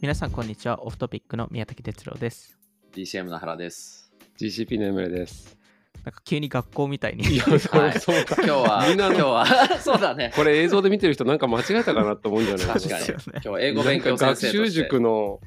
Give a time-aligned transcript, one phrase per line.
[0.00, 2.56] 皆さんこんにちはオフトピックの宮崎哲郎です
[2.94, 4.10] DCM の原です。
[4.40, 5.58] GCP のエムレです。
[6.02, 8.36] なんか急に学校みたいにいや、そうはいそうか。
[8.36, 9.46] 今日は、みんなの今日は、
[9.78, 10.32] そうだね。
[10.34, 13.04] これ映像で見てる人なんか間違えたかなと思うんじゃない確かに。
[13.04, 15.38] そうですよね今日英語勉強学習塾の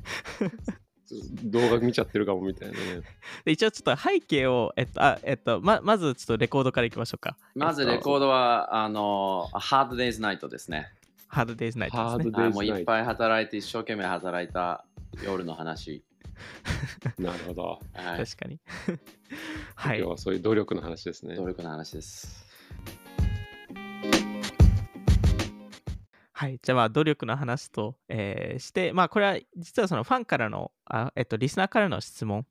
[1.46, 3.02] 動画見ちゃってるかもみたいなね。
[3.44, 10.94] で一応ちょっと背景をえっとあえっとままずちょっとレコードからいきましょうかまずレコードは、あの、ハードデイズナイトですね。
[11.34, 12.72] ハードデイズナイトですねハードはいデイズナイト。
[12.72, 14.86] もういっぱい働いて、一生懸命働いた
[15.24, 16.04] 夜の話。
[17.18, 17.80] なるほど。
[17.94, 18.24] はい。
[18.24, 18.60] 確かに
[19.76, 21.36] はい今日はそういう努力の話ですね。
[21.36, 22.46] 努力の話です。
[26.34, 32.46] はい、じゃあまあ努力の話と、えーして、まあこれは実はそのファンからの、あえっと、リスナーからの質問、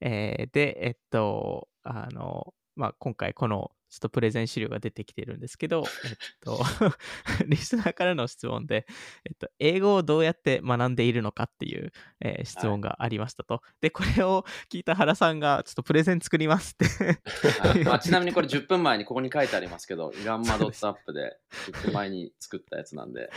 [0.00, 6.62] えーで、えっと、あの、まあ今回このちょっとプレゼン資料が出てきてるんですけど、 えっと、
[7.48, 8.86] リスナーからの質問で、
[9.24, 13.62] えっと、英語をどうやって学んでいるのかっていう、えー質問がありましたと。
[13.80, 17.20] で、これを聞いた原さんが、ちょっとプレゼン作りますって
[17.60, 21.38] はい まあ、ちなみにこれ10分前にここに書いてありますけど、ガンマドットアップで
[21.70, 23.30] 10分前に作ったやつなんで、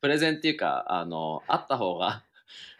[0.00, 2.24] プレゼンっていうか、あの、あった方が、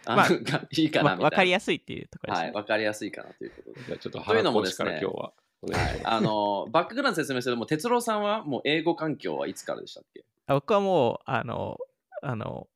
[0.06, 1.24] まあがいいかなわみたいな。
[1.24, 2.46] わかりやすいっていうところですね。
[2.48, 3.84] はい、わかりやすいかなということで。
[3.86, 5.32] じゃあちょっとというの原コーチもですねから今日は
[5.62, 6.00] お願い。
[6.04, 10.24] あのバックグラウンド説明するともう哲郎さんはもう英語環境はいつからでしたっけ？
[10.46, 11.78] あ僕はもう、あの、
[12.22, 12.68] あの、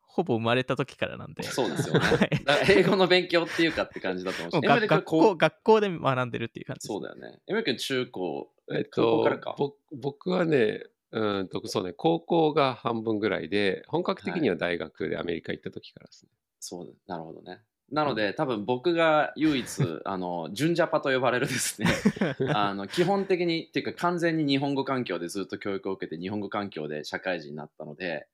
[0.00, 1.42] ほぼ生まれた時からなんで。
[1.42, 2.00] そうですよね。
[2.70, 4.66] 英語の勉強っていうかって感じだと思もううし。
[4.66, 6.86] エムが学校学校で学んでるっていう感じ。
[6.88, 7.40] そうだよね。
[7.46, 9.54] エムリ君中高、えっ高校とからか？
[9.58, 16.30] ぼ僕はね、うんとそうね、高校が半分ぐらいで、本格的には大学でアメリカ行った時からですね。
[16.60, 17.60] そうだ、なるほどね。
[17.90, 19.66] なので、多分僕が唯一、
[20.04, 21.88] あの、純ジャパと呼ばれるですね、
[22.54, 28.26] あの基本的に、っていうか完全に日本語環境でずっと教育を受けて、日本語環境で社会人になったので、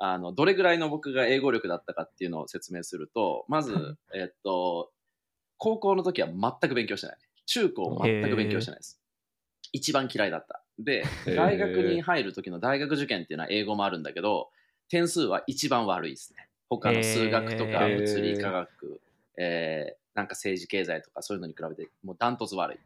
[0.00, 4.92] あのどれぐらいの僕が英語力だったかっていうのを説明すると、まず、はいえっと、
[5.56, 7.16] 高校の時は全く勉強してない。
[7.46, 9.00] 中高全く勉強してないです。
[9.72, 10.62] 一番嫌いだった。
[10.78, 14.50] で、大学に入る時の大学受験っていうのは英語もあるんだけど、
[14.88, 16.47] 点数は一番悪いですね。
[16.68, 19.00] 他の数学とか物理科学、
[19.36, 22.78] えーなんか政治経済とかそういうのに比べてもうダントツ悪い。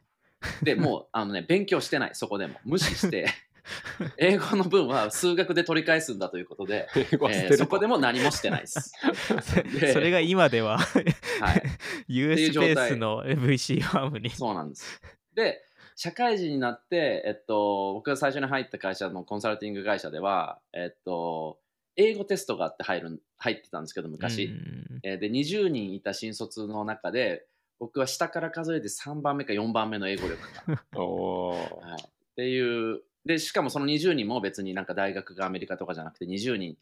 [0.65, 3.26] でもう あのね勉強してないそこでも無視して
[4.19, 8.93] 英語の分は数学で取り返すんだということで、えーそこでも何もしてないです。
[9.81, 11.62] でそれが今でははい、
[12.09, 14.28] US 状態ベースの VC ファームに。
[14.28, 15.00] そうなんです。
[15.34, 15.64] で、
[15.97, 21.59] 社会人になって、えっと、僕が最初に入った会社のコンサルティング会社では、えっと、
[21.97, 24.44] 英語テストがあって入る入ってたんですけど、昔。
[24.47, 27.47] うんえーで、20人いた新卒の中で、
[27.78, 30.78] 僕は下から数えて3番目か4番目の英語力が。
[31.02, 36.76] はい、っていう、で、しかもその20人も別になんか大学がアメリカとかじゃなくて、20人、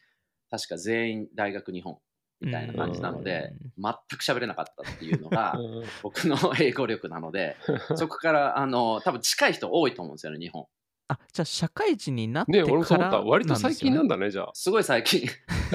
[0.50, 1.98] 確か全員大学日本
[2.40, 7.56] みたいな感じなので、全く喋れなかったっていうのが、 うん僕の英語力なので、
[7.96, 10.66] そこから、あの、多分近い人多いと思うんですよね、日本。
[11.12, 13.20] あじゃあ社会人になってね、から俺もそう思った。
[13.22, 14.16] 割と最近なんだ。
[14.16, 14.50] だね、じゃあ。
[14.54, 15.28] すごい最近、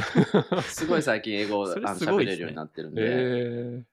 [0.64, 2.38] すごい最近英語をあそれのすごいですね。
[2.38, 3.84] 喋れるようになってるんで、え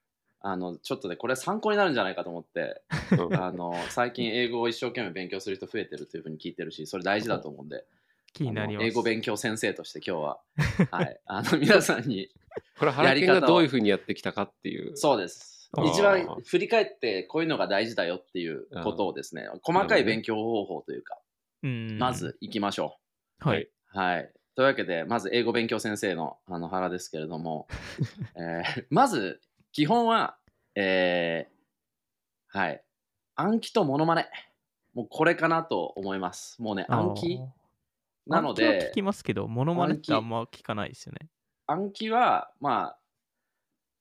[0.40, 3.34] あの、ちょっとね、これ参考になるんじゃないかと思って、ーうん。
[3.34, 7.84] あの、最近英語を一生懸命勉強する人増えてるというふうに聞いてるし、それ大事だと思うんで、
[8.32, 8.86] 気になります。
[8.86, 10.40] 英語勉強先生として今日は、
[10.90, 12.28] はい、あの、皆さんに、
[12.78, 14.96] これ、原健がどういうふうにやってきたかっていう。
[14.96, 15.70] そうです。
[15.72, 15.88] あー。
[15.88, 21.31] 一番振り返ってこういうのが大事だよっていうことをですね、細かい勉強方法というか、うん
[21.98, 22.98] まず行きましょ
[23.38, 23.62] はい。
[23.62, 23.98] う。
[23.98, 24.32] はい。
[24.54, 27.66] というわけで、まず英語勉強先生のあの原ですけれども、
[28.36, 29.40] えーまず
[29.72, 30.36] 基本は、
[30.74, 32.84] えーはい。
[33.34, 34.28] 暗記とモノマネ。
[34.92, 36.60] もうこれかなと思います。
[36.60, 37.38] もうね、暗記
[38.26, 41.28] なの暗記は聞で、きますけど、モノマネってあんま聞かないですよね。
[41.66, 42.98] 暗記は、まあ、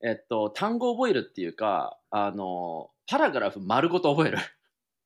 [0.04, 4.38] えっと、単語を覚えるっていうか、あの、パラグラフ丸ごと覚える。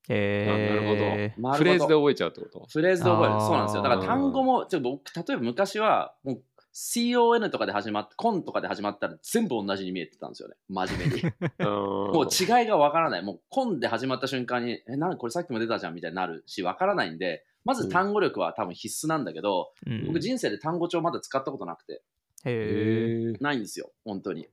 [0.08, 1.56] えー、あなるほど。
[1.58, 2.66] フレーズで覚えちゃうってこと？
[2.70, 3.40] フレーズで覚える。
[3.40, 3.82] そうなんですよ。
[3.82, 6.42] だから単語も、ちょっと僕、例えば昔は、もう
[6.72, 10.56] CON とかで始まって、コンとかで始まったら全部同じに見えてたんですよね。
[10.68, 11.22] 真面目に。
[11.58, 13.22] も もう違いがわからない。
[13.22, 22.02] もうコンで始まった瞬間に、え、なんこれさっきも出たじゃんみたいになるし、わからないんで、まず単語力は多分必須なんだけど、うん僕人生で単語帳まだ使ったことなくて、
[22.44, 24.46] へーないんですよ、本当に。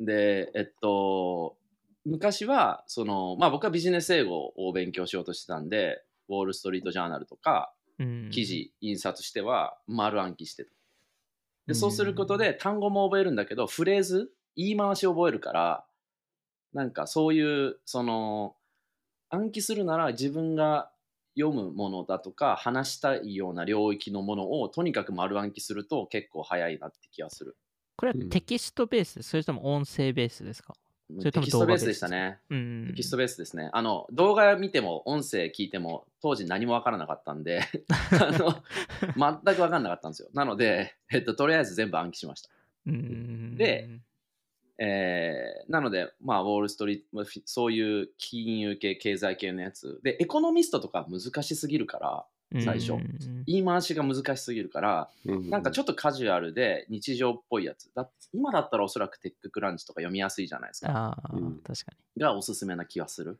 [0.00, 1.57] で、えっと、
[2.08, 8.28] 昔は、その、まあ僕はビジネス英語を勉強しようとしてたんで、ウォール・ストリート・ジャーナルとか、うん。
[8.30, 10.72] 記事、印刷しては丸暗記してた。
[11.66, 11.74] うで、ん。
[11.74, 15.86] そうすることで単語も覚えるんだけど、フレーズ、言い回しを覚えるから、
[16.74, 18.56] なんかそういう、その、
[19.30, 20.92] 暗記するなら自分が
[21.38, 27.56] 読むものだとか、話したいような領域のものをとにかく丸暗記すると結構早いなって気がする。
[27.96, 28.30] これはうん。
[28.30, 30.74] テキストベース、それとも音声ベースですか？
[31.22, 32.38] テキストベースでしたね。
[32.50, 32.86] うん。
[32.88, 33.70] テキストベースですね。
[33.72, 37.62] あの、動画見ても、音声聞いても、当時何もわからなかったんで、
[38.20, 38.62] あの、
[39.44, 40.28] 全くわかんなかったんですよ。
[40.34, 42.50] なので、えっと、とりあえず全部暗記しました。
[42.86, 43.88] うんで、
[44.78, 50.00] えーなので、まあ、ウォール・ストリート、そういう金融系、経済系のやつ。
[50.02, 57.90] で、エコノミストとか難しすぎるから、最初うん言い回しが難しすぎるから、なんかちょっっとカジュアルで日常っぽいやつ。
[57.94, 60.90] だ今だったらおそらく TechCrunch とか読みやすいじゃないですか。
[60.92, 63.38] ああ、うん確かがおすすめな気はする？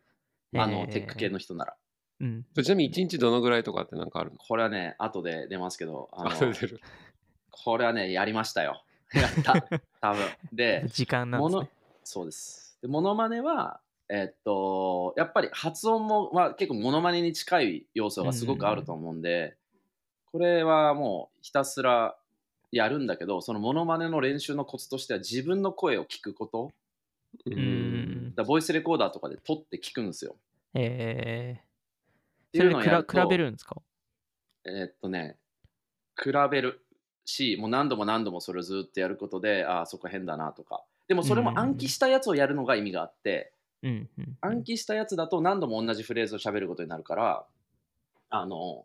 [0.55, 1.77] あの、えーテック系の人なら。
[2.21, 2.27] に。
[2.27, 2.45] うん。
[2.55, 4.37] とちなみに1日どのぐらいとかってなんかあるの？
[4.39, 6.53] これはね、後で出ますけど、あの
[7.51, 8.83] これはね、やりましたよ。
[9.15, 9.81] やった。
[10.01, 10.23] 多分。
[10.53, 11.77] で、 時間なんものですね。
[12.05, 12.79] そうです。
[12.83, 19.57] で、モノマネは、えっと、やっぱり発音も、まあ、結構モノマネに近い要素がすごくあると思うんで、
[20.33, 22.17] これはもうひたすら
[22.73, 26.71] やるんだけど、そのモノマネの練習のコツとしては自分の声を聞くこと。
[27.45, 30.37] ううんだボイスレコーダーとかで撮って聞くんですよ。
[30.75, 31.61] え
[32.49, 33.77] ってー、それで比べ比べるんですか？
[34.65, 35.37] えーっとね、
[36.17, 36.85] 比べる
[37.27, 40.83] し、もう何度も何度もそれをずっとやることで、ああ、そこ変だなとか。
[41.07, 43.53] でもそれも暗記したやつをやるのが意味があって、
[43.83, 44.37] うんうん。
[44.41, 47.47] 暗記したやつだと何度も同じフレーズを喋ることになるから、
[48.31, 48.85] あの、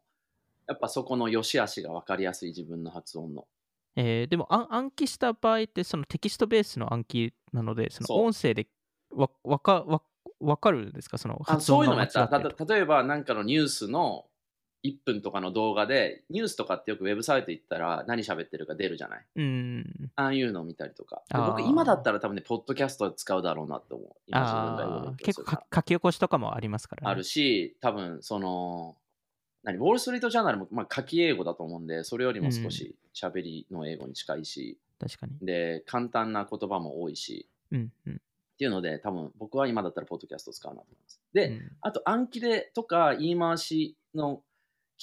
[0.67, 3.47] やっぱそこの良し悪しが分かりやすい自分の発音の。
[3.95, 8.67] えー、でも暗暗記した場合ってそのテキストベースの暗記なのでその音声で
[9.11, 10.01] わわかわ
[10.39, 11.17] わかるんですか？
[11.19, 12.65] そのあ発音そういうのもやった。
[12.65, 14.25] 例えばなんかのニュースの
[14.83, 19.25] 1分とかの動画で、ニュースとかってよくウェブサイト行ったら何喋ってるか出るじゃない？
[19.35, 20.11] うん。
[20.15, 21.23] ああいうのを見たりとか。
[21.31, 24.07] 僕今だったら多分ね、ポッドキャスト使うだろうなって思う。
[24.27, 28.97] 今結構か書き起こしとかもありますから、ね、あるし、多分その、
[29.63, 35.33] 何、ウォール・ストリート・ジャーナルも、まあ、書き英語だと思うんで、それよりも少し喋りの英語に近いし、確かに。
[35.45, 38.13] で、簡単な言葉も多いし、うんうん。
[38.13, 38.17] っ
[38.57, 41.21] ていうので、多分僕は今だったらポッドキャストを使うなと思います。
[41.33, 41.71] で、うん。
[41.79, 44.41] あと暗記でとか言い回しの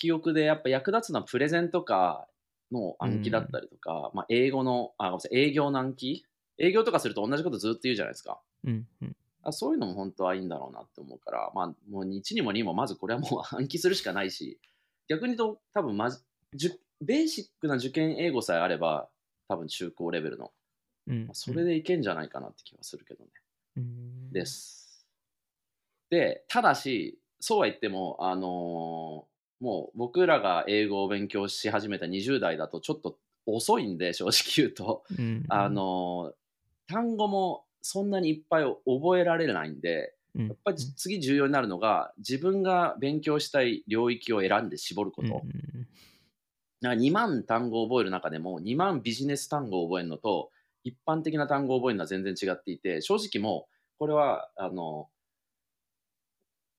[0.00, 2.26] 記憶でやっぱ役立つのはプレゼンとか
[2.72, 6.24] の暗記だったりとか、まあ、英語の、あ、ごめんなさい、営業の暗記？
[6.58, 8.40] 営業とかすると同じことずっと言うじゃないですか。
[8.64, 14.60] うんうんあそういうのも本当はいいんだろうなって思うから、まあ、もう1にも2もまずこれはもう 暗記するしかないし、
[15.08, 16.10] 逆に言うと多分ま
[16.52, 19.08] じベーシックな受験英語さえあれば、
[19.48, 20.52] 多分中高レベルの、
[21.06, 23.30] うんまあそれでいけんじゃないかなって気はするけどね。
[23.78, 25.06] うんです。
[26.10, 29.29] で、ただし、そうは言っても、あのー
[29.60, 35.04] もう僕らが英語を勉強し始めた20代だとちょっと遅いんで、正直言うと。
[35.18, 36.34] うんあのー
[36.92, 45.42] 単語もそんなにいっぱい覚えられないんで、うんやっぱり次重要になるのが、自分が勉強したい領域を選んで絞ること。
[45.44, 45.86] うん
[46.82, 50.50] だから2万単語を覚える中でも、2万ビジネス単語を覚えるのと、
[50.82, 55.08] 一般的な単語を覚えるのは全然違っていて、正直もう、これは、あの、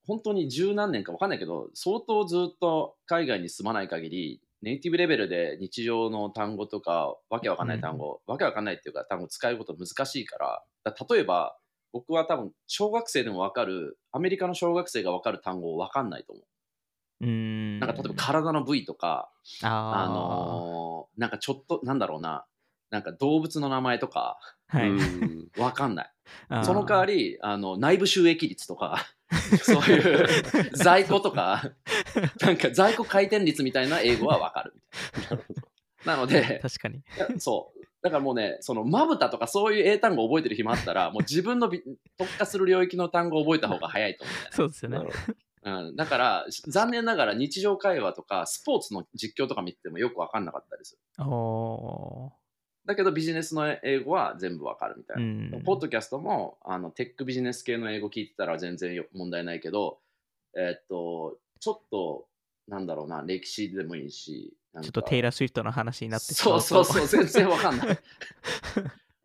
[0.06, 11.57] 本当に十何年か分かんないけど、相当ずっと海外に住まない限り、ネイティブレベルで日常の単語とか、わけわかんない単語、わけわかんないっていうか、単語使うこと難しいから、だから例えば、
[11.94, 16.45] 僕は多分、小学生でも分かる、アメリカの小学生が分かる単語分かんないと思う。
[17.21, 17.80] うん。
[17.80, 19.31] なんか例えば体の部位とか、
[19.63, 22.46] ああのーなんかちょっと、なんだろうな、
[22.89, 24.89] なんか動物の名前とか、ーはい。
[24.89, 26.12] うんわかんない。
[26.63, 29.05] その代わり、あの内部収益率とか、
[29.63, 31.71] そういう在庫とか、
[32.41, 34.73] なんか在庫回転率みたいな英語はわかる
[35.17, 36.15] みたいな。
[36.15, 37.01] なので、確かに
[37.39, 37.81] そう。
[38.01, 41.83] だからもうね、そのまぶたとかそういう英単語を覚えてる暇あったら、もう自分のび
[42.17, 44.55] 特化する領域の単語を覚えた方が早いと思うんだよね。
[44.55, 50.97] そうですよねうん、だから、残念ながら日常会話とかスポーツの実況とか見ててもよく分かんなかったです。
[51.19, 52.31] お
[52.85, 55.23] だけどビジネスの英語は全部分かるみたいな。
[55.23, 60.00] ーうんポッドキャストもあのテックビジネス系の英語聞いてたら全然よ問題ないけど、
[60.55, 62.25] えーっと、ちょっと、
[62.67, 67.97] なんだろうな、歴史でもいいし、ちょっとテイラー・スウィフトの話になってしそうまそうそう、 全然わかんない。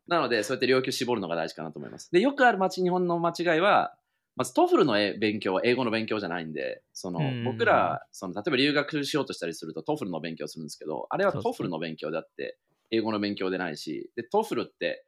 [0.07, 2.11] なので、そうやって領域を絞るのが大事かなと思います。
[2.13, 3.97] で、よくある町日本の間違いは、
[4.37, 12.59] まず TOEFL のえ勉強は英語の勉強じゃないんで、そのうん僕らその、例えば留学しようとしたりすると TOEFL の勉強するんですけど、あれは TOEFL の勉強であって、
[12.91, 15.05] 英語の勉強でないし、で、 TOEFL って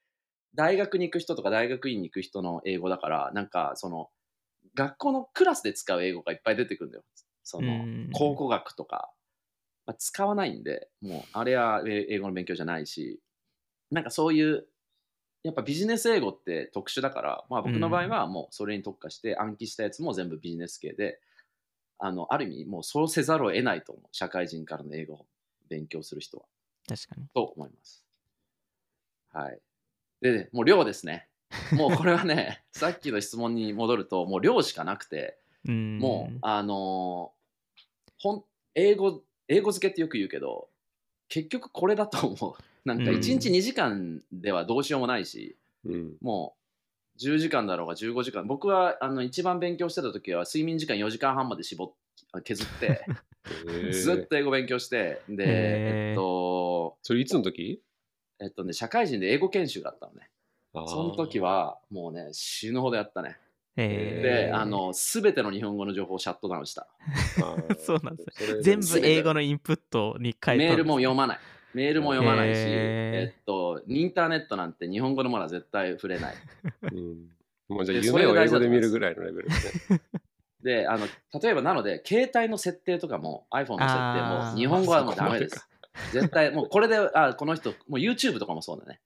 [0.54, 4.10] 大学に行く人とか大学院に行く人の英語だから、なんかその、
[4.74, 7.04] 学校のクラスで使う英語がいっぱい出てくるんだよ。
[7.44, 9.12] その、うん考古学とか、
[9.86, 13.20] まあ、使わないんで、もうあれはえ英語の勉強じゃないし、
[13.90, 14.68] なんかそういう、
[15.44, 21.20] やっぱビジネス英語って特殊だから、まあ僕の場合はもうそれに特化して暗記したやつも全部ビジネス系で、
[21.98, 24.08] あの、ある意味もうそうせざるを得ないと思う。
[24.12, 25.26] 社会人からの英語を
[25.68, 26.46] 勉強する人は。
[26.88, 27.26] 確かに。
[27.34, 28.04] と思います。
[29.32, 29.60] はい。
[30.20, 31.28] で、もう量ですね。
[31.72, 35.98] もうこれはね、 さっきの質問に戻ると、もう量しかなくて、うん。
[35.98, 37.38] もう、あのー
[38.20, 40.68] ほん英語、英語付けってよく言うけど、
[41.28, 42.62] 結局これだと思う。
[42.84, 46.16] なんかうん1日2時間ではどうしようもないし、うん。
[46.20, 46.56] も
[47.16, 48.46] う10時間だろうが15時間。
[48.46, 53.04] 僕はあの一番勉強してた時は睡眠時間4時間半まで絞っ削って、
[53.92, 56.47] ずっと英語勉強して、で、えっと、
[57.02, 57.82] それいつの時？
[58.40, 60.30] えっとね、社会人で英語研修があったのね。
[60.72, 63.38] その時はもうね、死ぬほどやったね。
[63.76, 66.88] えーで、あの、すべての日本語の情報をシャットダウンした。
[67.78, 71.38] そうなんです全部英語のインプットに変えたメールも読まない。
[71.74, 76.34] メールも読まないし、えっと、インターネットなんて日本語のものは絶対触れない。
[76.92, 77.28] うん
[77.68, 80.00] もうじゃあ夢を英語で見るぐらいのレベルですね。
[80.62, 81.06] で、あの、
[81.40, 83.94] 例えばなので、携帯の設定とかも iPhone の設
[84.48, 85.68] 定も日本語はもうダメです。
[86.12, 89.00] 絶対、もうこれで、あ、この人、もう YouTube とかもそうだね。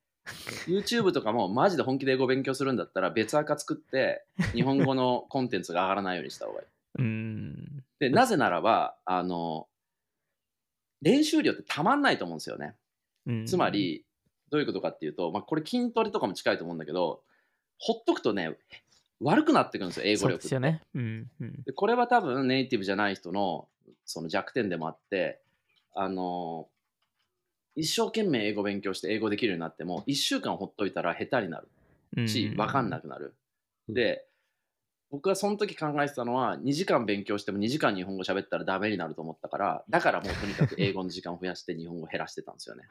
[0.67, 6.67] YouTube とかもマジで本気で英語勉強するんだったら別アカ作って日本語のコンテンツが上がらないようにした方がいい。
[6.99, 7.85] うん。
[7.99, 9.67] で、なぜならば、あの、
[11.01, 12.75] 練習量ってたまんないと思うんですよね。
[13.27, 14.05] うんつま、り、
[14.51, 17.23] どういうことかっていうと、まあ、これ筋トレとかも近いと思うんだけど、
[17.79, 18.57] ほっとくとね、
[19.21, 20.43] 悪くなってくるんですよ、英語力。
[20.43, 20.83] ですよね。
[20.95, 21.31] うん。
[21.41, 23.69] うんでこれは多分ネイティブじゃない人の
[24.05, 25.41] その弱点でもあって、
[25.95, 26.69] あの
[27.75, 31.69] 一生懸命英語勉強して英語できるようになっても、1週間ほっといたら下手になる。
[32.29, 33.35] し、分かんなくなる。
[33.89, 33.95] うん。
[33.95, 34.27] で、
[35.11, 42.85] 僕はその時考えてたのは、2時間勉強しても2時間日本語喋ったらダメになると思ったから、だからもうとにかく英語の時間を増やして日本語を減らしてたんですよね。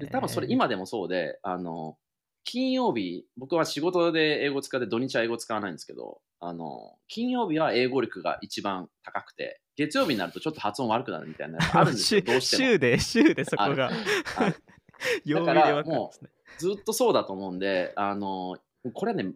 [0.00, 1.96] で多分それ今でもそうで、あの
[2.44, 12.68] 金曜日、僕は仕事で英語使って土日は英語使わないんですけど、あの金曜日は英語力が一番高くて、月曜日になるとちょっと発音悪くなるみたいな あるんですよ、週どうしても。
[12.72, 13.94] 週で、週でそこが だか
[14.44, 14.52] ら
[15.24, 16.30] 分かるんですね。
[16.58, 18.58] ずっとそうだと思うんで、あの
[18.92, 19.32] これはね、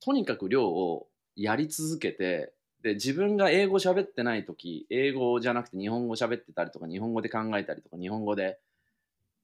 [0.00, 8.60] とにかく量をやり続けて、で自分が英語喋ってない時英語じゃなくて日本語喋ってたりとか日本語で考えたりとか日本語で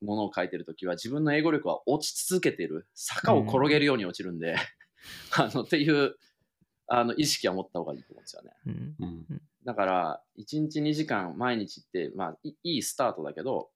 [0.01, 4.55] ものを書いてる時は自分の英語力は落ち続けてる坂を転げるように落ちるんで、
[5.37, 6.17] あのっていう
[6.95, 8.51] あの意識は持った方がいいと思うんですよね。
[8.67, 8.95] うん。
[9.01, 9.43] うん。
[9.65, 13.71] だから1日2時間毎日って、まあ、いいいスタートだけど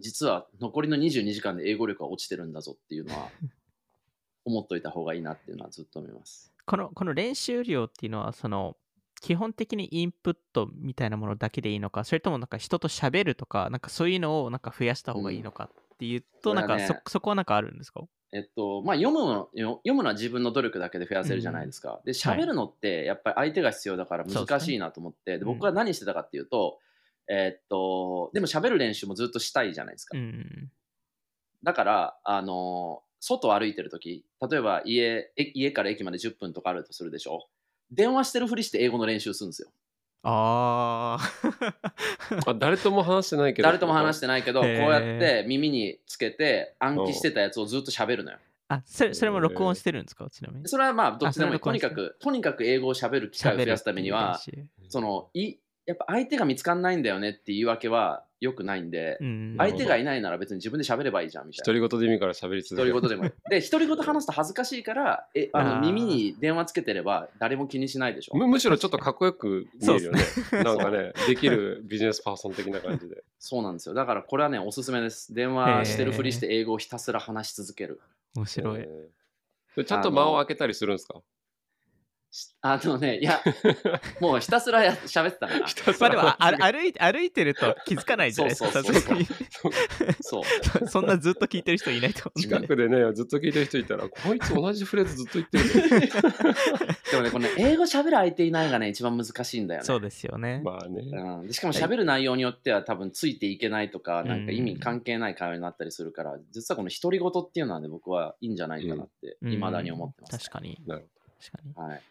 [0.00, 3.28] 実は残りの22時間で英語力が落ちてるんだぞっていうのは
[4.44, 6.52] 思っといた方がいいなっていうのはずっと思います。
[6.66, 8.76] このこの練習量っていうのはその
[9.20, 18.02] 基本的にインプットみたいなものだけでいいのかそれともなんか人と喋るとかなんかそういうのをなんか増やした方がいいのかっていうと、うんなんかそそこはなんかあるんですか？
[18.34, 22.00] えっとまあ、読むのよ読むのは自分の努力だけで増やせるじゃないですか。
[22.04, 26.80] で喋るのってやっぱり相手が必要だから難しいなと思って、でうん僕は何してたかっていうと、
[27.30, 30.18] えっとでも喋る練習もずっとしたいじゃないですか。
[30.18, 30.70] うん
[31.62, 37.48] だから、あの外を歩いてるとき、例えば家え家から駅まで10分とかあるとするでしょ。
[37.90, 39.68] 電話してるふりして英語の練習するんですよ。
[40.24, 41.18] あ
[42.46, 43.66] ああ誰とも話してないけど。
[43.66, 48.38] 誰とも話してないけど、こうやって耳につけて暗記してたやつをずっと喋るのよ。
[48.68, 50.26] あそれそれも録音してるんですか？
[50.30, 50.68] ちなみに。
[50.68, 54.40] それはまあ、どっちでもとにかく、とにかく英語を喋る機会を増やすためには、
[54.88, 61.64] そのいやっぱ相手が見つかんないんだよねっていうわけはよくないんで、うん相手がいないなら別に自分で喋ればいいじゃんみたいな。
[61.80, 63.32] 独り言で耳から喋り続ける独り言でもいい。
[63.50, 68.36] で、独り言話すと恥ずかしいから、えあの耳に電話つけてれば誰も気にしないでしょ。
[68.36, 73.94] むむしろちょっとかっこよく見えるよねそう なんかねできるビジネスパーソン的な感じでそうなんですよ。
[73.94, 75.34] だからこれはね、おすすめです。
[75.34, 78.00] 電話してるふりして英語をひたすら話し続ける。
[78.36, 78.88] 面白い、
[79.86, 81.18] ちゃんと間を空けたりするんですか？
[81.18, 81.22] し
[82.62, 83.40] あのね、いや、
[84.20, 85.66] もうひたすらや喋ってたから。
[85.66, 89.00] ひたすまあでもらあ歩歩い歩いてると気づかないじゃないですかそうそうそう。
[89.00, 89.26] さすがに
[90.20, 90.42] そう。
[90.88, 92.48] そんなずっと聞いてる人いないと思うんで。
[92.48, 96.08] 近くでねずっと聞いてる人いたらこいつ同じフレーズずっと言ってる。
[96.08, 99.84] け でもね、これね、英語喋る相手いないがね、一番難しいんだよね。
[99.84, 101.02] そうですよね、どまあね。
[101.02, 109.52] うん、でしかも喋る内容によっては多分ついていけないとか、なんか意味関係ない会話になったりするから、実はこの独り言っていうのはね、僕はいいんじゃないかなって、うん。
[109.52, 110.80] いまだに思ってます、確かに。
[110.86, 111.08] なる
[111.44, 112.02] 確かにはい。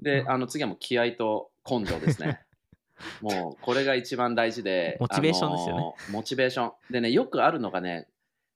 [0.00, 2.40] で、あの次はもう気合と根性ですね。
[3.20, 6.72] もうこれが一番大事で、モチベーションですよねモチベーション。
[6.90, 8.08] でね、よくあるのがね、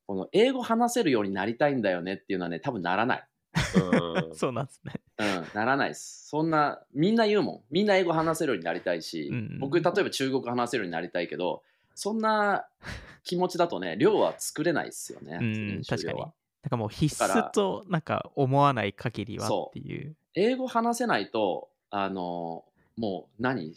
[0.06, 3.26] この英語話せるようになりたいんだよねっていうのはね、多分ならない。
[3.75, 6.28] うん そうなんですねうん、ならないです。
[6.28, 7.61] そんな、みんな言うもん。
[7.70, 11.62] みんな英語話せるようになりたいし、うん僕、例えば中国語話せるようになりたいけど、
[11.94, 12.66] そんな
[13.23, 15.38] 気持ちだとね、量は作れないですよね。
[15.40, 16.25] うん確かに
[16.62, 20.14] なんかもう必須となんか思わない限りはっていう。
[20.35, 22.64] 英語話せないと、あの、
[22.97, 23.75] もう何？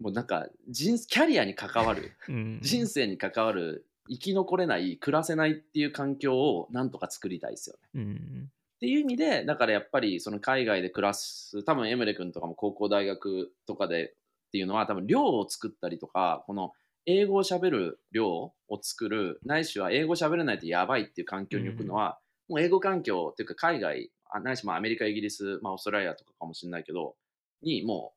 [0.00, 2.58] もうなんか人、キャリアに関わる、うん。
[2.62, 8.02] 人生に関わる生き残れない暮らせないっていう環境をなんとか作りたいですよね。
[8.02, 8.50] うん。
[8.76, 14.08] っていう意味でだからやっぱりその海外で暮らす多分エムレ君とかも高校大学とかで
[14.48, 16.72] っていうのは多分寮を作ったりとかこの
[17.06, 22.18] 英語を喋る寮を作るないしは英語喋れないとやばいっていう環境に置くのは、
[22.48, 27.14] もう英語環境っていうか海外あないしまあアメリカイギリス、まあ、オーストラリアとかかもしれないけど
[27.62, 28.12] にも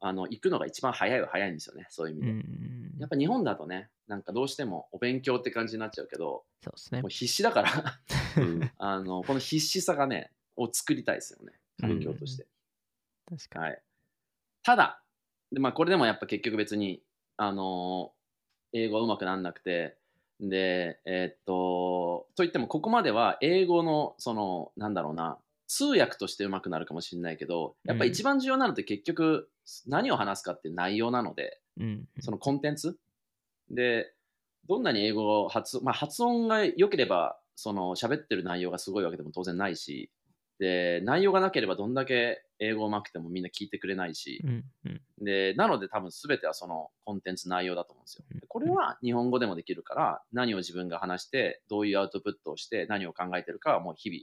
[0.00, 2.32] うあの行くのが一番早いは早いんですよねそういう意味うで。
[2.38, 3.00] ん。
[3.00, 7.10] やっぱ日本だとねなんかどうしてもお勉強って感じになっちゃうけどそうですねもう。
[7.10, 8.00] 必死だから
[8.36, 12.46] うん あのこの必死さがね、を作りたいですよね、環境として。
[13.28, 13.64] 確かに。
[13.66, 13.82] はい、
[14.62, 15.02] ただ、
[15.52, 17.02] でまあ、これでもやっぱ結局別に、
[17.38, 18.18] あのー
[18.72, 19.96] 英語うまくなんなくて、
[20.40, 29.50] で、えーっと、といっても、ここまでは英語の、その、なんだろうな、通訳としてうまくなるかもしれないけど、やっぱ一番重要なのって結局、
[29.86, 32.08] 何を話すかっていう内容なので、うん。
[32.20, 32.98] そのコンテンツ。
[33.70, 34.12] で、
[34.68, 40.10] どんなに英語を発,、まあ、発音が良ければ、その喋ってる内容がすごいわけでも当然ないし、
[40.58, 44.64] で、内容がなければどんだけ英語をうまくてもみんな聞いてくれないしう、ん。
[44.86, 45.00] うん。
[45.24, 48.24] で、なので多分全てはそのコンテンツ内容だと思うんですよ。
[48.40, 54.22] でこれは日本語でもできるから、何を自分が話して、どういうアウトプットをして、何を考えてるかはもう日々、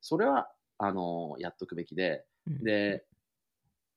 [0.00, 3.04] それは、あのやっとくべきで、うん、で、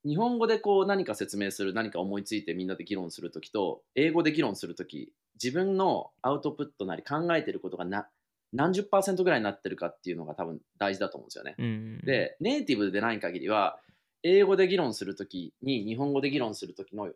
[0.05, 8.07] 日本語でこう何か説明する、何か思いついてみんなで議論するときと、英語で議論するとき、自分のアウトプットなり考えてることがな
[8.53, 11.55] 何十パーセントぐらいになってるかっていうのが多分大事だと思うんですよね。
[11.57, 13.79] うん、で、ネイティブでない限りは、
[14.23, 17.09] 英語で議論するときに日本語で議論するときの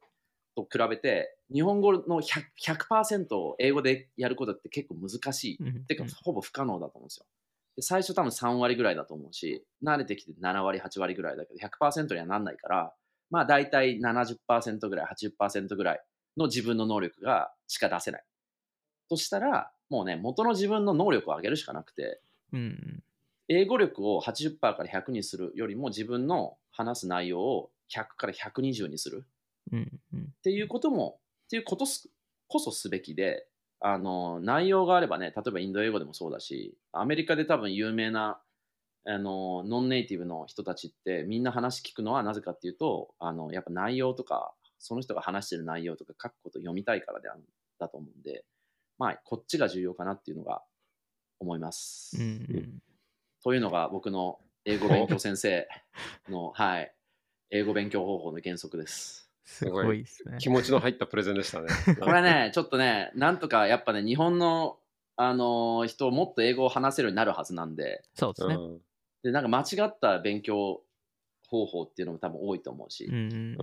[0.55, 2.45] と比べて、日本語の 100%,
[3.27, 5.57] 100を英語でやることって結構難しい。
[5.59, 7.25] うん、てか、ほぼ不可能だと思うんですよ。
[7.77, 12.93] で最初多分3割ぐらいだと思うし、慣れてきて7割、8割ぐらいだけど、100%にはなんないから、
[13.29, 16.03] まあ大体70%ぐらい、80%ぐらい
[16.37, 18.23] の自分の能力がしか出せない。
[19.09, 22.21] としたら、もうね、元の自分の能力を上げるしかなくて、
[22.53, 23.03] うん、
[23.49, 29.25] 英語力を80%から100にするよりも自分の話す内容を100から120にする。
[29.73, 32.09] うん、うん、っていうことも、っていうことす
[32.47, 33.47] こそすべきで、
[33.81, 38.39] あの、内容があればね、例えばインド英語でもそうだし、アメリカで多分有名な、
[39.05, 47.43] あの、ノンネイティブの人たちってみんな話聞くのはなぜかっていうと、あの、やっぱ内容とか、その人が話してる内容とか書くこと読みたいからである
[47.77, 48.45] だと思うんで、
[49.01, 50.61] まあ、こっちが重要かなっていうのが
[51.39, 52.15] 思います。
[52.19, 52.27] うん、う
[52.59, 52.79] ん。
[53.43, 55.67] というのが僕の英語勉強先生
[56.29, 56.93] の、 はい、
[57.49, 59.27] 英語勉強方法の原則です。
[59.43, 60.37] すごいですね。
[60.37, 61.69] 気持ちの入ったプレゼンでしたね。
[61.99, 64.77] これね、ちょっとね、なんとかやっぱね、日本の、
[65.15, 68.53] あのー人もっと英語を話せるようになるはずなんで、そうですね。
[68.53, 68.81] うん
[69.23, 70.83] で、なんか間違った勉強
[71.47, 73.17] 方法っていうのも多分多いと思うし、うん、う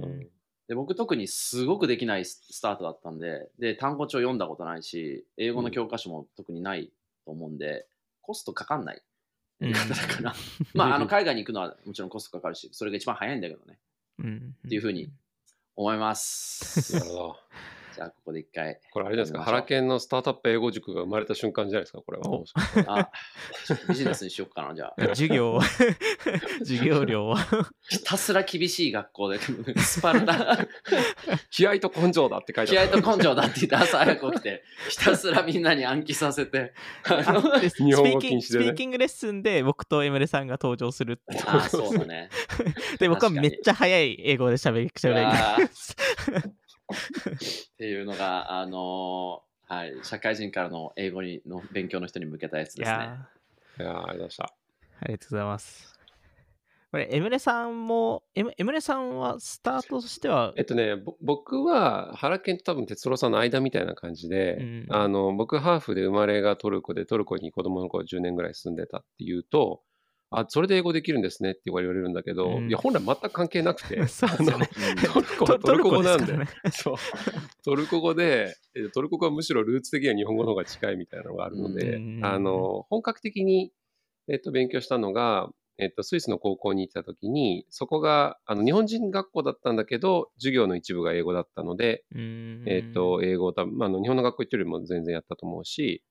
[0.07, 0.31] ん
[0.69, 6.93] で僕特にすごくできないススタートだったんで、で、単語帳読んだことないし、英語の教科書も特にない
[7.25, 7.87] と思うんで、
[8.21, 9.03] コストかかんない
[9.61, 10.35] やり方だから、
[10.75, 13.79] まあ、あの海外に行くのはもちろんコストかかるし、それが一番早いんだけどね、
[14.19, 14.55] うん。
[14.67, 15.11] っていうふうに
[15.75, 16.93] 思います。
[16.99, 17.37] なるほど。
[17.99, 18.79] じゃあ、ここで一回。
[18.93, 22.31] これあれですか、ハラケンのスタートアップ英語塾が生まれた瞬間じゃないですか、これは。
[22.31, 22.45] お
[22.87, 23.11] あ、
[23.89, 25.07] ビジネスにしよっかな、じゃあ。
[25.09, 25.59] 授業、
[26.63, 27.39] 授業料は。
[27.89, 29.41] ひたすら厳しい学校で、
[29.79, 30.69] スパルタ、
[31.51, 33.03] 気合と根性だって書いて気合ある。
[33.03, 41.43] と根性だって言って朝早く起きて、ひたすらみんなに暗記させて、日本語ピーキング禁止でねスピーキングレッスンで僕とエムレさんが登場するっていう。
[41.49, 42.31] あそうだね。
[43.01, 52.97] で、僕はめっちゃ早い英語で喋り、喋りあーっていうのが、あのーはい、社会人からの英語にの勉強の人に向けたやついですね。
[52.97, 53.29] や
[53.81, 54.45] いやーありがとうございました。
[54.45, 54.47] ー
[55.01, 55.99] ありがとうございます。
[56.91, 69.83] これ、エムレさんも、エムエムレさんはスタートとしてはえっ、とね、ぼ僕はハラケンと多分哲郎さんの間みたいな感じで、うんあの僕ハーフで生まれがトルコでトルコに子供の頃10年ぐらい住んでたっていうと、
[70.31, 72.69] あ、それで英語できるんですねって言われるんだけど、うん。
[72.69, 74.33] いや、本来全く関係なくて、 そね
[75.13, 76.35] トルコトはトルコ語なんで、
[76.71, 76.97] そう。
[77.65, 83.73] トルコ語で、えトルコ語はむしろルーツ的には日本語の方が近いみたいなのがあるので、うんあの本格的に、
[84.29, 96.03] えっと、勉強したのが、えっと、スイスの高校に行った時に、そこがあの日本人学校だったんだけど、授業の一部が英語だったので、うんえっと、英語を多分、まあ、日本の学校行ってるよりも全然やったと思うし、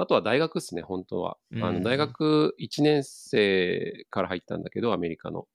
[0.00, 1.36] あとは大学ですね、本当は。
[1.60, 5.46] あうんの大学1年生から入ったんだけど、アメリカの。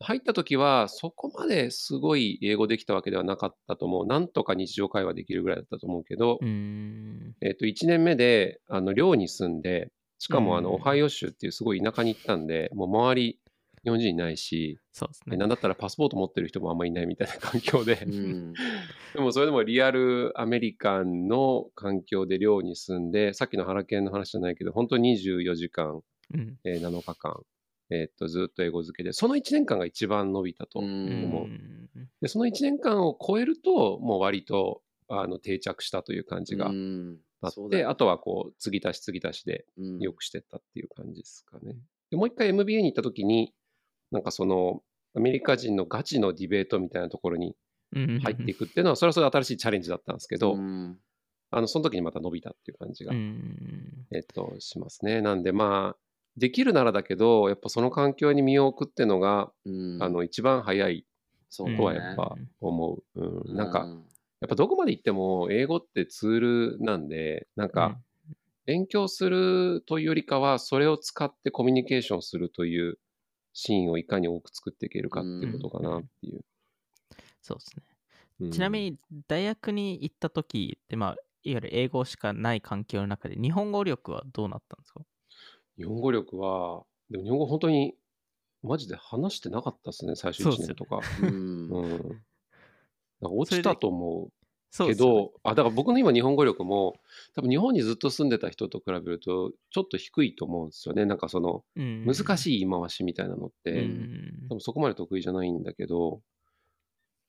[0.00, 4.06] 入った時は、そこまですごい英語できたわけではなかったと思う。
[4.06, 13.40] なんとか日常会話できるぐらいだったと思うけど、うんえっと、1年目で、あの、寮に住んで、しかも、あの、うんオハイオ州っていうすごい田舎に行ったんで、もう周り、
[13.84, 15.36] 日本人いないし、そうですね。
[15.36, 18.52] なんだったらパスポート持ってる人もあんまりいないみたいな環境で、うん。
[19.14, 26.58] でもそれでもリアルアメリカンの環境で寮に住んで、さっきのハラケンの話じゃないけど、本当に24時間、うん。
[26.64, 27.42] えー7日間、
[27.90, 31.46] えーっとずっと英語漬けで、その1年間が一番伸びたとう思う。
[31.46, 31.90] ん
[32.22, 41.76] でその1年間を超えると、もう割とあの定着したという感じがうんあって、そうだよあとはこう、継ぎ足し継ぎ足しでうん良くしてったっていう感じですかね。
[42.10, 43.52] でもう一回 MBA に行った時に、
[44.14, 44.80] なんかその、
[45.16, 47.54] アメリカ人のガチのディベートみたいなところに
[47.94, 48.20] うん。
[48.20, 50.98] 入っていくっていうのは、それはそれで新しいチャレンジだったんですけど、うん
[51.50, 54.06] あの、その時にまた伸びたっていう感じが、うん。
[54.10, 55.20] えっと、しますね。
[55.20, 55.98] なんでまあ、
[56.36, 61.06] できるならだけど、やっぱその環境に身を置くっていうのが、うんあの、一番早い
[61.56, 63.20] とはねやっぱ思う。
[63.20, 63.56] うん。
[63.56, 63.88] なんか、う
[64.40, 68.00] やっぱどこまで行っても英語ってツールなんで、なんか、
[68.66, 72.98] 勉強するというよりかは、それを使ってコミュニケーションするという
[73.54, 76.44] シーンをいかに多く作っていけるかっていうことかなっていう。
[77.40, 77.82] そうですね。
[78.40, 85.00] うんちなみ、に、大学に行った時って、まあ、いわゆる英語しかない環境の中で、日本語力はどうなったんですか？
[85.78, 87.94] 日本語力は、でも日本語本当に
[88.62, 91.00] マジで話してなかったですね、最初1そうっすよね年とか。
[91.22, 92.24] うんうん。
[93.20, 94.43] なんか落ちたと思う
[94.78, 95.14] けですよね。
[95.14, 96.96] ど、あ、だから僕の今日本語力も、
[97.34, 101.04] 多分日本にずっと住んでた人と比べると、ちょっと低いと思うんですよね。
[101.04, 102.04] なんかその、うん。
[102.04, 104.46] 難しい言い回しみたいなのっうて、ん。
[104.48, 106.20] 多分そこまで得意じゃないんだけど、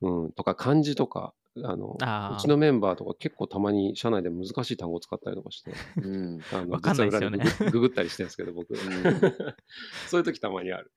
[0.01, 1.97] うん、とか漢字とか、あの、
[2.35, 6.39] うちのメンバーとか結構たまに社内で難しい単語を使ったりとかして、うん。
[6.51, 7.45] あのわかんないですよね。
[7.71, 8.73] ググったりしてるんですけど、僕。
[8.73, 8.77] ん。
[10.07, 10.91] そういう時たまにある。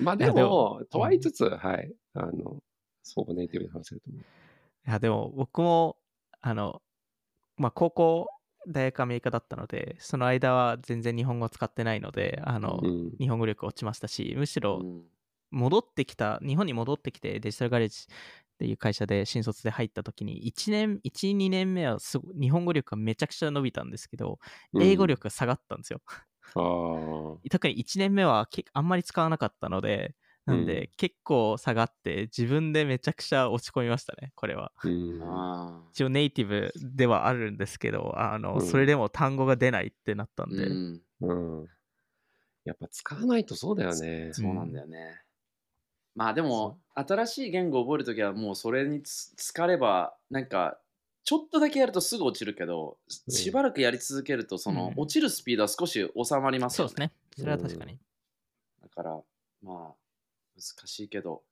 [0.00, 0.34] まあでも
[0.78, 2.62] も、とは言いつつ、はい、あの、
[3.14, 4.22] ほぼネイティブで話せると思う。
[4.86, 5.98] いや、でも僕も、
[6.40, 6.82] あの、
[7.56, 8.28] まあ、高校、
[8.68, 13.18] 大学アメリカだったので、その間は全然日本語使ってないので、あの、うん。
[13.20, 15.10] 日本語力落ちましたし、むしろうん
[15.52, 24.40] 戻ってきた、日本に戻ってきてデジタルガレージっていう会社で新卒で入った時に、1年、1、2年目はすご日本語力がめちゃくちゃ伸びたんですけど、
[24.78, 26.02] 英語力が下がったんですよ。
[26.54, 27.34] うん。
[27.34, 30.16] あ 特に1年目はけあんまり使わなかったので、
[30.46, 34.72] なんで、結構下がって、自分でめちゃくちゃ落ち込みましたね、これは。
[34.76, 34.80] あ。
[34.88, 35.22] うん。
[35.22, 41.68] あ一応ネイティブではあるんですけど、あの、うんそれでも単語が出ないってなったんで、ーうんうん。
[42.64, 44.32] やっぱ使わないとそうだよね。
[44.32, 45.22] そうなんだよね。
[46.14, 50.78] まあでも、新しい言語を覚えるときはもうそれにつ疲れば、なんか、
[51.24, 56.88] ちょっとだけやるとすぐ落ちるけど、うんしばらくやり続けると、その、うん落ちるスピードは少し収まりますよね。
[56.88, 57.12] そうですね。
[57.36, 57.98] それは確かに。
[58.82, 59.22] だから、
[59.62, 59.94] まあ、
[60.56, 61.42] 難しいけど、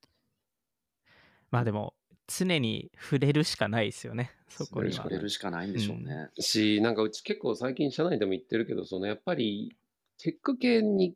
[1.51, 1.93] まあでも、
[2.27, 5.19] 常に触れるしかないですよね、そこには触れ。
[5.19, 6.29] るしかないんでしょうね。
[6.39, 9.75] し、なんかうち結構最近社内でも言ってるけど、そのやっぱり
[10.17, 11.15] テック系に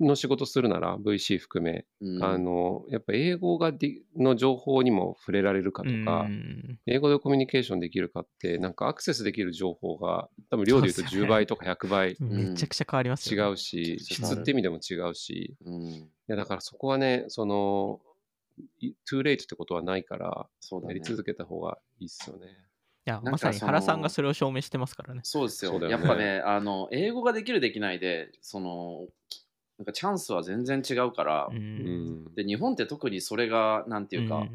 [0.00, 2.24] の仕事するなら VC 含め、うん。
[2.24, 11.26] あの、やっぱ英語がでの情報にも触れられるかとか、うん英語でコミュニケーションできるかって、なんかアクセスできる情報が、多分量で言うとそうっすよね。
[11.28, 18.00] 10倍とか100倍めちゃくちゃ変わりますよね、違うし、質って意味でも違うし、うん、いやだからそこはね、その、
[18.80, 20.88] い too late ってことはないから、そね。
[20.88, 21.00] やり。
[21.02, 22.46] 続けた方がいいっすよね。
[23.06, 25.20] いや、まさに原さんがそれを証明してますからね。
[25.24, 25.88] そうですよね。
[25.88, 29.39] やっぱねあの、英語ができるできないで、その、き
[29.80, 31.54] なんかチャンスは全然違うから、う。
[31.54, 32.34] うんん。
[32.34, 34.50] で日本って特にそれがなんていうか、ん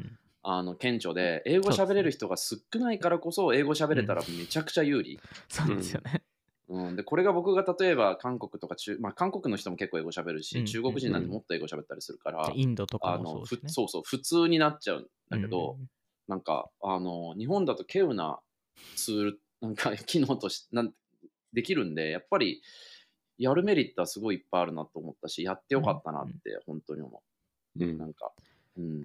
[0.48, 6.22] あの顕著で英語喋れる人が少ないからこそ英語喋れたらめちゃくちゃ有利、そうですよね。
[6.68, 13.60] うんでこれが僕が例えば韓国とか中、まあ、韓国の人も結構英語喋るし、うん中国人なんてもっと英語喋ったりするから、インドとかあのもそうですね。
[13.64, 15.88] ふそうそう普通になっちゃうんだけど、うん
[16.28, 18.40] なんかあの日本だと稀有な
[18.96, 20.92] ツールなんか 機能としてなん
[21.52, 22.62] できるんでやっぱり
[23.38, 27.22] やるメリットはすごいいっぱいあるなと思ったしやってよかったなって本当に思
[27.76, 27.84] う。
[27.84, 28.32] うんなんか、
[28.78, 29.02] うん。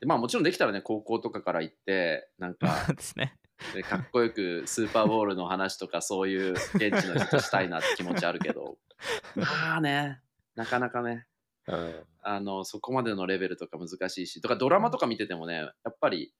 [0.00, 2.86] でまあもちろんできたらね、高校とかから行って、なんか
[3.16, 3.36] ね。
[3.74, 8.78] でかっこよくスーパーボールの話とかそういう現地の人としたいなって気持ちあるけど、
[9.34, 10.20] まあね、
[10.54, 11.26] なかなかね、
[11.66, 16.32] うんあの、そこまでのレベルとか難しいし、とかドラマとか見ててもね、やっぱり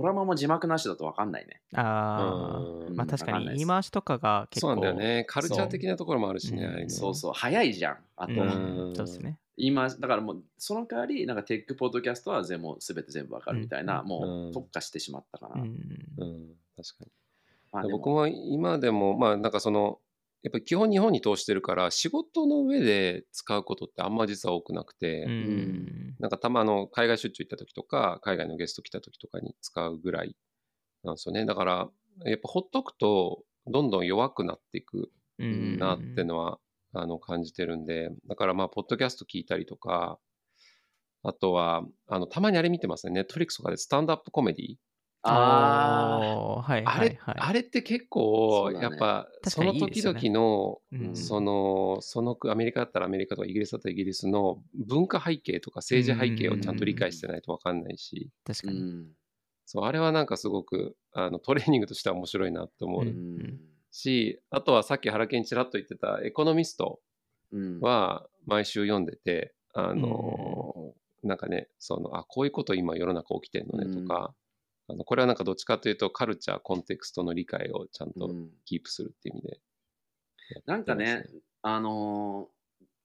[0.00, 1.60] ドラマも字幕なしだとわかんないね。
[1.74, 4.72] ああ、うんまあ確かに言い回しとかが結構。
[4.74, 5.24] そうなんだよね。
[5.24, 6.86] カルチャー的なところもあるしね。
[6.88, 7.98] そうそうそう、早いじゃん。
[8.16, 9.38] あと、うんそうですね。
[9.56, 15.62] 今、だからもう、その代わり、なんかテックポッドキャストは全部全て全部わかるみたいな、うんもう特化してしまったかな。
[15.62, 15.68] うん。
[16.18, 17.10] うん、確かに。
[17.72, 19.98] まあ僕も今でも、まあなんかその、
[20.42, 26.16] やっぱり基本日本に通してるから、仕事の上で使うことってあんま実は多くなくて、うん。
[26.20, 30.36] なんかたまあの海外出張行った時とか、海外のゲスト来た時とかに使うぐらい
[31.02, 31.44] なんですよね。
[31.44, 31.90] だから、
[32.24, 36.58] やっぱほっとくと、どんどん弱くなっていくうんなってのは、
[36.94, 40.18] あの感じてるんで、だからまあ、ポッドキャスト聞いたりとか、
[41.22, 43.12] あとは、あの、たまにあれ見てますね。
[43.12, 44.76] ネットフリックスとかでスタンドアップコメディ。
[45.22, 47.36] あおーはいあれ、はいはい。
[47.40, 58.80] あれって結構、そうだねやっぱ、確そのいいですよね々の、うんその、そのアメリカだったらアメリカとかイギリスだったらイギリスの文化背景とか政治背景をちゃんと理解してないと分かんないし、う確かに。
[58.80, 59.12] ん。
[59.66, 63.04] そう、あれはなんかすごくあのトレーニングとしては面白いなと思う。
[63.04, 63.60] うん。
[63.90, 67.00] し、あとはさっき原健ちらっと言ってたエコノミスト
[67.52, 67.80] うん。
[67.80, 74.34] は毎週読んでて、あの、なんかね、その、あ、こういうこと今世の中起きてんのねとか、
[74.88, 78.50] あのこれはなんかどっちかというとカルチャー、コンテクストの理解をちゃんとうん。
[78.64, 79.60] キープするっていう意味で。
[80.66, 81.26] なんかね、
[81.62, 82.58] あのー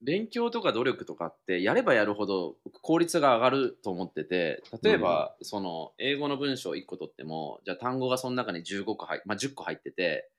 [0.03, 10.29] 勉強とか努力とかってやればやるほど効率が上がると思ってて例えば、その英語の文章1個取ってもじゃあ単語がその中に15個入、まあ、10個入ってて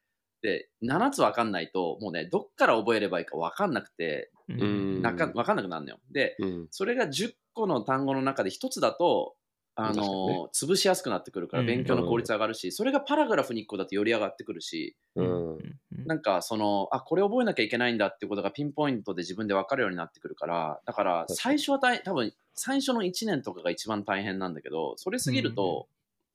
[0.42, 4.60] で7つ分かんないともうねどっから覚えればいいか分かんなくてうん。
[4.60, 5.02] うん。
[5.02, 5.98] なか分かんなくなるのよ。
[6.10, 6.68] でうん。
[6.70, 9.34] それが10個の単語の中で1つだと
[9.76, 11.66] あの潰しやすくなってくるからうん。
[11.66, 15.58] 勉強の効率上がるし、それがパラグラフに1個だとより上がってくるし、うん。
[16.06, 25.88] なんかそのあこれ覚えなきゃいけないんだっていうことがピンポイントで自分で分かるようになってくるからだから最初は大多分最初の1年とかが一番大変なんだけどそれ過ぎると、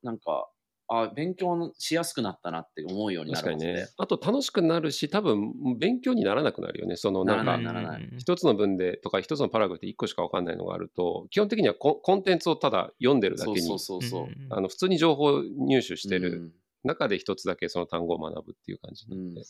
[0.04, 0.50] なんか
[0.90, 3.94] あ勉強しやすくなったなって思うようになるはずで確かにね。
[3.98, 6.96] あと楽しくなるし、多分勉強にならなくなるよね。
[6.96, 13.78] そのなんかならない、ならない一つの文でとか一つのパラグラフで一個しか分かんないのがあると、基本的にはココンテンツをただ読んでるだけに
[14.50, 16.54] あの普通に情報を入手してるうん。
[16.86, 19.42] 中で一つだけその単語を学ぶっていう感じなので、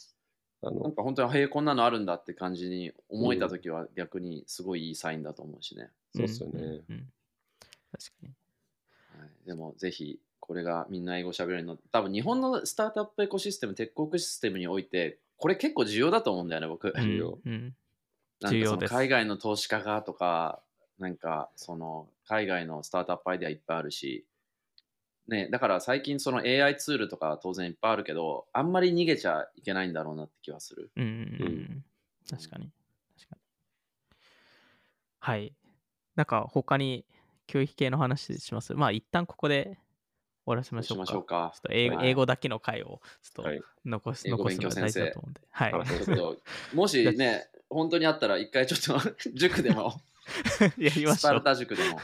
[0.63, 6.59] あなんのか本当にへえこんなのあるんだって感じに思えた時は逆にすごいいいサインだと思うしね、そうですよね。
[6.59, 7.13] んうんうん。
[7.91, 8.29] 確かに。
[9.19, 11.77] はい、でもぜひこれがみんな英語喋れるの。
[11.91, 17.39] 多分日本のスタートアップエコシステムテックエコシステムにおいてこれ結構重要だと思うんだよね僕、重要。
[17.45, 17.53] うん。
[17.53, 17.75] うん
[18.41, 18.93] なんかその重要です。
[18.93, 20.61] 海外の投資家がとか
[20.97, 24.25] なんかその海外のスタートアップアイデアいっぱいあるし。
[25.27, 30.89] ね、だから最近その AI ツールとか当然いっぱいあるけどあんまり逃げちゃいけないんだろうなって気はする。
[30.95, 31.11] うんうん。
[31.11, 31.85] うん。
[32.27, 32.71] 確かに。
[33.15, 33.41] 確かに。
[35.19, 35.53] はい。
[36.15, 37.05] なんか他に
[37.45, 38.73] 教育系の話します？
[38.73, 39.77] まあ一旦ここで
[40.49, 41.05] 終わらせましょうか。
[41.05, 45.41] しましょうかちょっと英語,、はい英語だけの回をちょっとはい残す,、英語残すのが大事だと思うんで。
[45.51, 45.73] はい。
[45.75, 46.37] あちょっと
[46.73, 50.01] もしね本当にあったら一回ちょっと 塾でも
[50.77, 51.43] やりまスパルしょう。
[51.43, 51.99] タ塾でも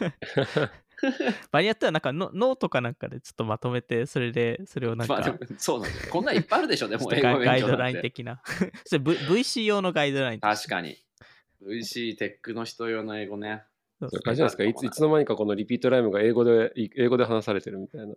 [1.51, 8.41] 場合によってはなんかノノートかなんかでちょっとまとめて、それで、それをなんか、まあそうなんこんなんいっぱいあるでしょでも英語勉ガガイドライン的な。
[8.85, 10.39] それ、v、VC 用のガイドライン。
[10.39, 10.97] 確かに
[11.63, 13.63] VC テックの人用の英語ね、
[14.01, 14.63] いう感じじゃないですか？
[14.65, 18.07] いついつの間にかこのリピートライムが英語でい英語で話されてるみたいな。
[18.07, 18.15] うん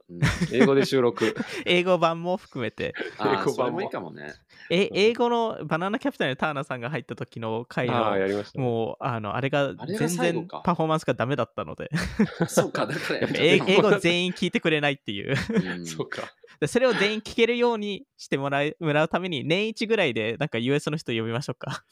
[0.52, 1.34] 英語で収録。
[1.66, 4.34] 英語版も含めて、あ英語版もいいかもね
[4.70, 8.64] え英語のバナナキャピタルのターナーさんが入った時の回ああ、やの、りましたね。
[8.64, 11.90] もう、あの、あれが全然パフォーマンスがダメだったので、
[12.48, 15.34] そうかだから英英語全員聞いてくれないっていう。
[15.50, 16.22] うんそうか。
[16.60, 21.84] でそれを全員聞けるようにしてもらいもらうために、年一ぐらいで、なんか US の人呼びましょうか。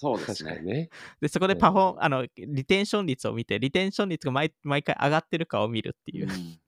[0.00, 0.60] そうですね。
[0.62, 0.88] ね。
[1.20, 1.98] で、そこでパフォうん。
[1.98, 6.26] ー、あの、リテンション率を見て、リテンション率が毎毎回上がってるかを見るっていう。
[6.26, 6.58] うん。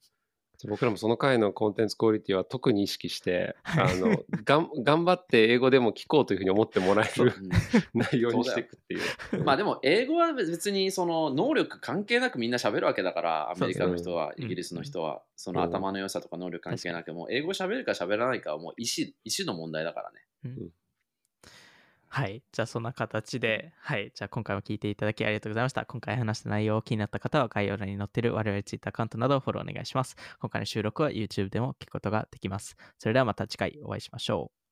[0.69, 3.95] 僕らもその回のコンテンツクオリティは特に意識して、はい。
[3.95, 7.41] あのがん頑張って英語でも聞こうというふうに思ってもらえるう。
[7.41, 7.49] ん。
[7.99, 9.43] 内容にしていくっていう。
[9.43, 20.19] まあでも英語は別にその能力関係なくみんな喋るわけだからアメリカの人はイギリスの人はその頭の良さとか能力関係なくもう英語喋るか喋らないかはもう意思意思の問題だからね。
[20.45, 20.69] うん
[22.15, 22.43] はい。
[22.51, 24.11] じゃあ、そんな形で、はい。
[24.13, 25.83] じゃあ、今回も聞いていただきありがとうございました。
[25.87, 30.15] 今回話した内容を気になった方は、概要欄に載っている我々 Twitter アカウントなどをフォローお願いします。
[30.39, 32.77] 今回の収録は YouTube でも聞くことができます。
[32.99, 34.62] それではまた次回お会いしましょう。